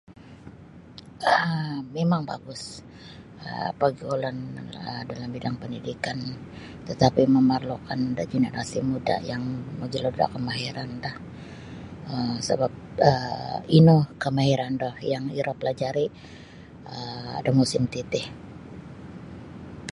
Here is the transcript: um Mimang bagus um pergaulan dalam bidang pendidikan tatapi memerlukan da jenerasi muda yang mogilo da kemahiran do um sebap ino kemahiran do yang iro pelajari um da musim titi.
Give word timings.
um 1.45 1.73
Mimang 1.93 2.23
bagus 2.31 2.61
um 3.45 3.69
pergaulan 3.79 4.37
dalam 5.09 5.29
bidang 5.35 5.55
pendidikan 5.61 6.17
tatapi 6.87 7.23
memerlukan 7.37 7.99
da 8.17 8.23
jenerasi 8.33 8.77
muda 8.89 9.15
yang 9.31 9.43
mogilo 9.79 10.09
da 10.19 10.25
kemahiran 10.35 10.89
do 11.05 11.11
um 12.13 12.33
sebap 12.47 12.73
ino 13.77 13.97
kemahiran 14.23 14.73
do 14.83 14.89
yang 15.11 15.25
iro 15.39 15.53
pelajari 15.59 16.05
um 16.93 17.25
da 17.45 17.51
musim 17.59 17.83
titi. 17.93 18.23